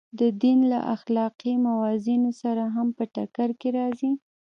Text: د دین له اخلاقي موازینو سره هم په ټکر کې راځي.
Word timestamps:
د 0.19 0.21
دین 0.41 0.59
له 0.71 0.79
اخلاقي 0.95 1.53
موازینو 1.65 2.31
سره 2.41 2.63
هم 2.75 2.87
په 2.97 3.03
ټکر 3.15 3.49
کې 3.59 3.69
راځي. 3.79 4.11